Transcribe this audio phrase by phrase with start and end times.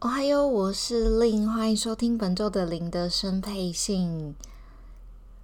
[0.00, 4.32] 哦嗨哟，我是令，欢迎收听本周的零的生配信。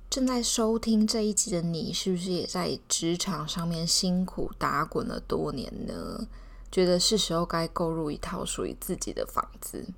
[0.09, 6.29] 正在收听这一集的你，是不是也在职场上面辛苦打滚了多年呢？
[6.71, 9.89] 觉得是时候该购入一套属于自己的房子。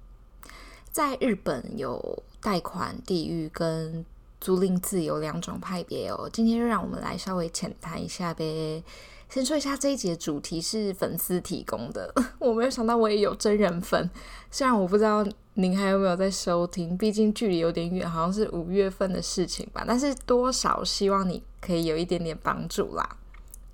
[0.90, 4.06] 在日本有贷款地域跟
[4.40, 6.30] 租赁自由两种派别哦。
[6.32, 8.82] 今天就让我们来稍微浅谈一下呗。
[9.28, 14.08] 先说一下这一节主题是粉丝提供的， 我没有想到我也有真人粉。
[14.50, 19.84] 虽然我不知道您还有没有在收听，毕竟距离有点远，好像是五月份的事情吧。
[19.86, 23.16] 但是多少希望你可以有一点点帮助啦。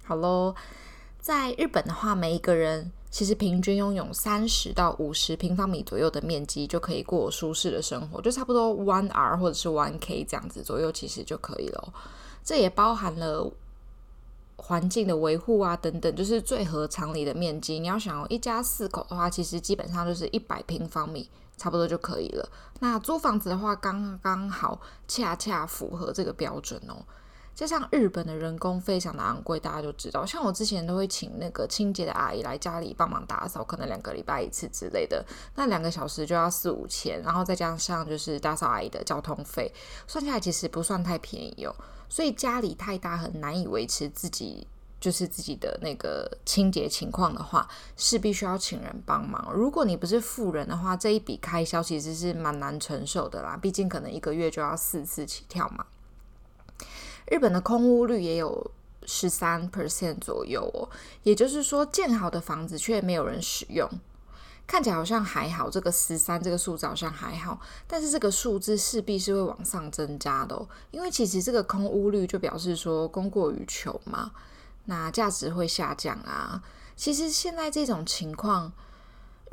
[0.05, 0.55] 好喽，
[1.21, 11.93] 在日本的话，每一个人其实平均拥有三十到五十平方米左右的面积，就可以过舒适的生活，就差不多 one R 或者是 one K 这样子左右，其实就可以了。
[12.43, 13.53] 这也包含了。
[14.65, 17.81] 环境的维护啊，等等，就是最合常理的面积。
[17.81, 22.49] 你要想要一家四口的话，其实基本上就是一百平方米，差不多就可以了。
[22.79, 27.05] 那租房子的话，刚刚好，恰恰符合这个标准哦。
[27.55, 39.70] 加上日本的人工非常的昂贵，大家就知道，像我之前都会请那个清洁的阿姨来家里帮忙打扫，可能两个礼拜一次之类的，那两个小时就要四五千，然后再加上就是打扫阿姨的交通费，
[40.06, 41.75] 算下来其实不算太便宜哦。
[42.08, 44.67] 所以家里太大，很难以维持自己
[44.98, 49.53] 就是自己的那个清洁情况的话，是必须要请人帮忙。
[49.53, 53.58] 如果你不是富人的话，这一笔开销其实是蛮难承受的啦。
[53.61, 55.84] 毕竟可能一个月就要四次起跳嘛。
[57.31, 58.71] 日本的空屋率也有
[59.05, 60.89] 十三 percent 左右哦，
[61.23, 63.89] 也就是说，建好的房子却没有人使用。
[64.65, 74.31] 看起来好像还好，这个十三这个数字好像还好，但是这个数字势必是会往上增加的哦，因为其实这个空屋率就表示说供过于求嘛，
[74.85, 76.63] 那价值会下降啊。
[76.95, 78.73] 其实现在这种情况，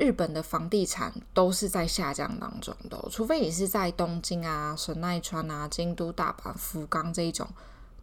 [0.00, 7.46] 日本的房地产都是在下降当中的，除非你是在东京啊、神奈川啊、京都、大阪、福冈这一种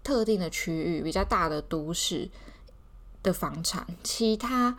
[0.04, 2.30] 特定的区域比较大的都市
[3.22, 4.78] 的房产，其他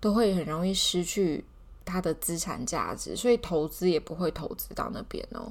[0.00, 1.44] 都会很容易失去。
[1.90, 5.50] 它的资产价值，所以投资也不会投资到那边哦。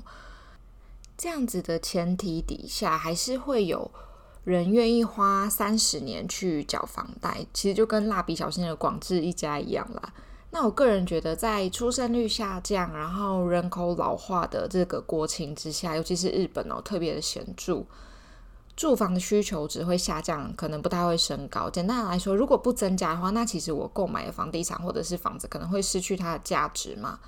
[1.18, 3.90] 这样子的前提底下，还是会有
[4.44, 7.44] 人愿意花三十年去缴房贷。
[7.56, 10.14] 其实就跟蜡笔小新的广志一家一样啦。
[10.50, 17.84] 那我个人觉得，在出生率下降，然后人口老化的这个国情之下，尤其是日本哦，特别的显著。
[18.76, 21.70] 住房的需求只会下降，可能不太会升高。
[21.70, 27.20] 简单来说，如果不增加的话，那其实我购买的房地产或者是房子可能会失去它的价值嘛。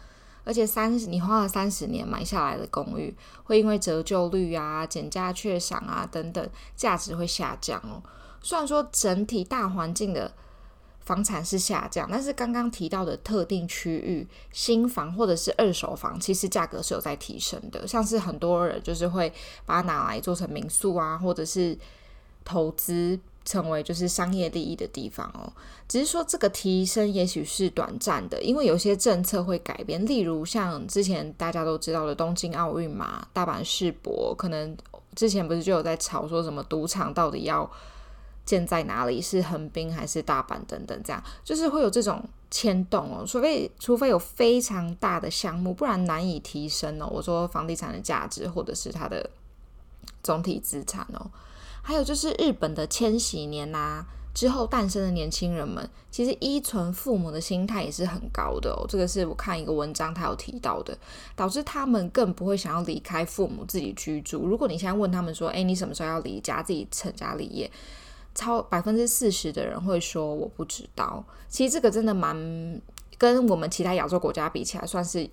[0.46, 3.14] 而且三十，你花了三十年买下来的公寓，
[3.44, 8.02] 会因为折旧率啊、减价确赏啊等等，价值会下降哦。
[8.42, 10.32] 虽然说整体大环境的。
[11.10, 17.88] 房产是下降，但是刚刚提到的特定区域新房或者是二手房，其实价格是有在提升的。
[17.88, 19.34] 像是很多人就是会
[19.66, 21.76] 把它拿来做成民宿啊，或者是
[22.46, 25.52] 投资成为就是商业利益的地方哦。
[25.88, 30.06] 只是说这个提升也许是短暂的，因为有些政策会改变。
[30.06, 34.78] 例如像之前大家都知道的东京奥运嘛，大阪世博，可能
[35.16, 37.68] 之前不是就有在吵说什么赌场到底要。
[38.50, 39.22] 建在哪里？
[39.22, 43.24] 是横滨还是大阪等等，这样就是会有这种牵动哦。
[43.24, 47.08] 除非除非有非常大的项目，不然难以提升哦。
[47.12, 49.30] 我说房地产的价值或者是它的
[50.24, 51.30] 总体资产哦。
[51.84, 58.84] 还有就是日本的千禧年呐、啊、之后诞生的年轻人们，其实依存父母的心态也是很高的哦。
[58.90, 60.98] 这个是我看一个文章他有提到的，
[61.36, 64.48] 导致他们更不会想要离开父母自己居住。
[64.48, 67.70] 如果你现在问他们说：“诶，你什么时候要离家自己成家立业？”
[68.36, 72.82] 超百分之四十的人会说我不知道，其实这个真的蛮
[73.18, 75.30] 跟我们其他亚洲国家比起来，算是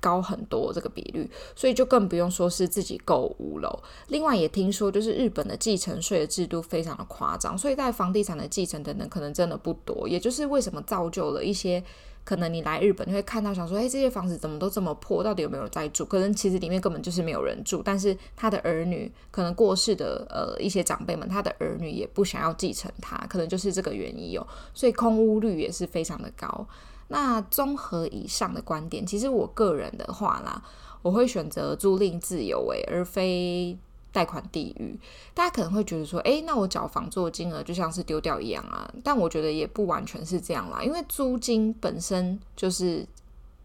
[0.00, 3.82] 高很多这个比率，所以就更不用说是自己购物了。
[4.08, 11.82] 另外也听说，就是日本的继承税的制度非常的夸张，所以在房地产的继承等等可能真的不多，也就是为什么造就了一些。
[12.24, 15.22] 可能你来日本，你会看到想说，哎，这些房子怎么都这么破？
[15.24, 16.04] 到底有没有人在住？
[16.04, 24.46] 可能其实里面根本就是没有人住，但是他的儿女可能过世的呃一些长辈们，他的儿女也不想要继承他，可能就是这个原因哦。
[24.72, 26.66] 所以空屋率也是非常的高。
[27.08, 30.62] 那综合以上的观点，其实我个人的话啦，
[31.02, 33.76] 我会选择租赁自由诶，而非
[34.12, 34.98] 贷款地狱。
[35.34, 38.88] 大家可能会觉得说，诶，那我缴房租的金额就像是丢掉一样啊。
[39.02, 43.06] 但我觉得也不完全是这样啦，因为租金本身就是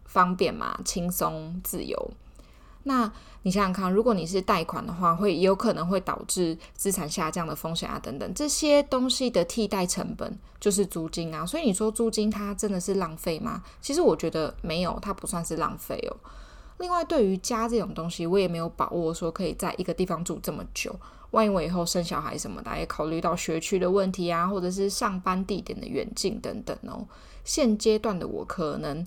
[0.06, 2.10] 方便嘛，轻松自由。
[2.84, 3.12] 那
[3.42, 11.44] 你想想看，如果你是贷款的话，会有可能会导致资产下降的风险啊，等等这些东西的替代成本就是租金啊。
[11.44, 13.62] 所以你说租金它真的是浪费吗？
[13.82, 16.16] 其实我觉得没有，它不算是浪费哦。
[16.78, 20.94] 另外，对于家这种东西，我也没有把握说可以在一个地方住这么久。
[21.32, 27.06] 万一我以后生小孩什么的，也考虑到学区的问题啊，或者是上班地点的远近等等哦。
[27.44, 29.06] 现阶段的我可能。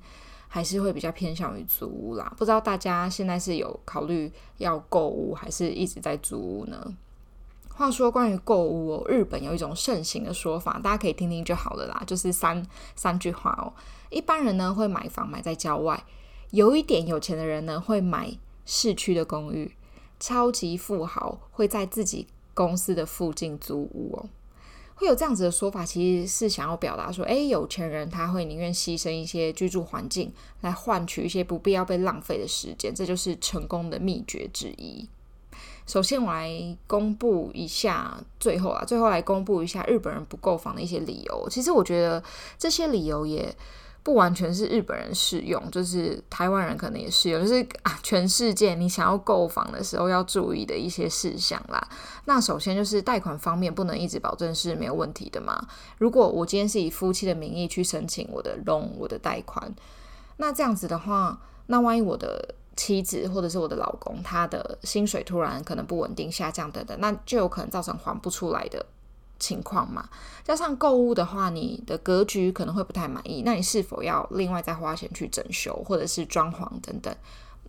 [0.53, 6.93] 还是会比较偏向于租屋啦，不知道大家现在是有考虑要购屋，还是一直在租屋呢？
[7.69, 12.61] 话说关于购屋哦，日本有一种盛行的说法，大家可以听听就好了啦，就是三
[12.97, 13.71] 三句话哦。
[14.09, 16.03] 一般人呢会买房买在郊外，
[16.51, 19.73] 有一点有钱的人呢会买市区的公寓，
[20.19, 24.29] 超级富豪会在自己公司的附近租屋哦。
[24.95, 35.07] 会有这样子的说法，其实是想要表达说，诶，有钱人他会宁愿牺牲一些居住环境，来换取一些不必要被浪费的时间，这就是成功的秘诀之一。
[35.87, 41.47] 首先，我来公布一下，最后啊，最后来公布一下日本人不购房的一些理由。
[41.49, 42.21] 其实我觉得
[42.59, 43.55] 这些理由也。
[44.03, 51.87] 不完全是日本人适用，就是台湾人可能也适用，就是啊，全世界你想要购房的时候要注意的一些事项啦。
[52.25, 55.67] 那首先就是贷款方面不能一直保证是没有问题的嘛。
[55.99, 59.71] 如果我今天是以夫妻的名义去申请我的 loan，我的贷款，
[60.37, 68.83] 那这样子的话，那万一我的妻子或者是我的老公他的薪水突然可能不稳定下降等等，那就有可能造成还不出来的。
[69.41, 70.07] 情况嘛，
[70.43, 77.13] 加上购物的话，你的格局可能会不太满意，那你是否要另外再花钱去整修或者是装潢等等？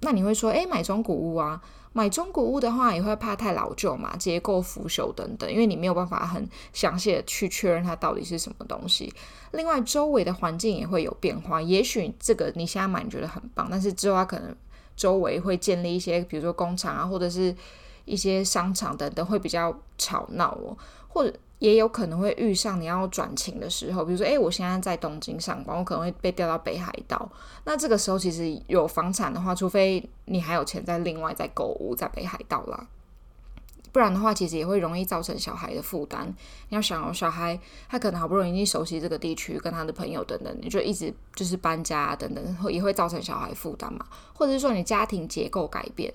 [0.02, 9.14] 那你会说，诶，买中古屋啊，买中古屋的话也会怕太老旧嘛，结构腐朽等等，因为你没有办法很详细的去确认它到底是什么东西。
[9.52, 14.54] 另外，周围的环境也会有变化，也许这个你现在买你觉得很棒，但是之后它可能
[14.96, 17.54] 周围会建立一些，比如说工厂啊，或者是
[18.04, 20.76] 一些商场等等，会比较吵闹哦，
[21.08, 21.32] 或者。
[21.62, 27.30] 也有可能会遇上你要转勤的时候，比如说，诶，我现在在东京上班，我可能会被调到北海道。
[27.62, 32.88] 那这个时候，其实有房产的话，除非你还有钱再另外再购物在北海道啦，
[33.92, 36.26] 不然的话，其实也会容易造成小孩的负担。
[36.70, 37.56] 你要想哦，小孩
[37.88, 44.04] 他可能好不容易熟悉这个地区，跟他的朋友等等，你就一直就是搬家等等，也会造成小孩负担嘛。
[44.34, 46.12] 或者是说你家庭结构改变。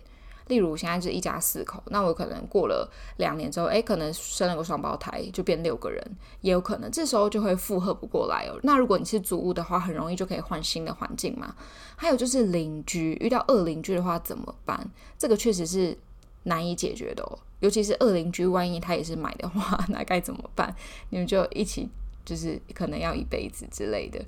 [0.48, 6.02] 例如现在是一家四口，那我可能过了两年之后，诶，可能生了个双胞胎，就变六个人，
[6.42, 8.60] 也有可能，这时候就会负荷不过来哦。
[8.64, 11.56] 那如果你是租屋的话，很容易就可以换新的环境嘛。
[11.96, 14.90] 还有就是邻居，遇到恶邻居的话怎么办？
[15.18, 15.98] 这个确实是
[16.44, 17.40] 难以解决的哦。
[17.60, 20.76] 尤其是恶邻居，万一他也是买的话， 那该怎么办？
[21.10, 21.90] 你们就一起，
[22.24, 24.24] 就是可能要一辈子之类的。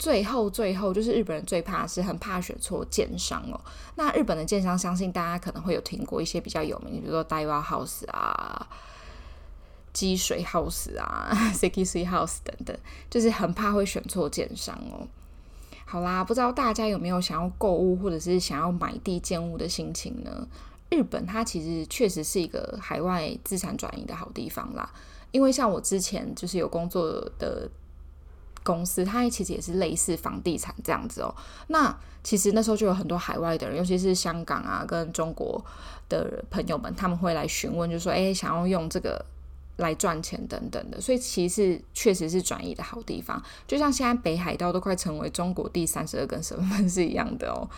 [0.00, 3.60] 最后，最后就是日本人最怕是很怕选错建商哦。
[3.96, 8.66] 那日本的建商，相信大家可能会有听过一些比较有名，比如说 Daiwa House 啊、
[9.92, 12.74] 积水 House 啊、 Sekisui House 等等，
[13.10, 15.06] 就是很怕会选错建商哦。
[15.84, 20.48] 好啦，不知道大家有没有想要购物或者是想要买地建物的心情呢？
[20.88, 24.90] 日本它其实确实是一个海外资产转移的好地方啦，
[25.30, 27.68] 因为像我之前就是有工作的。
[28.62, 31.34] 公司，它其实也是类似房地产这样子哦。
[31.68, 35.64] 那其实那时候就有很多海外的人，尤其是香港啊跟中国
[36.08, 39.24] 的朋友们，他们会来询问，就说：“哎，想要用这个
[39.80, 43.42] 来赚钱等等的。”所以其实确实是转移的好地方。
[43.66, 47.68] 就像现在北海道都快成为中国第三十二根省份是一样的哦。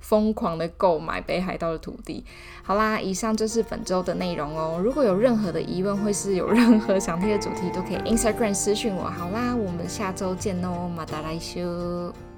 [0.00, 2.24] 疯狂的购买北海道的土地。
[2.62, 4.80] 好啦，以上就是本周的内容哦。
[4.82, 9.04] 如果有任何的疑问，或是有任何想听的主题，都可以 Instagram 私讯我。
[9.04, 12.29] 好啦，我们下周见哦，また来修。